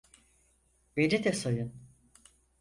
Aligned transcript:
Beni 0.97 1.23
de 1.23 1.31
sayın. 1.33 1.73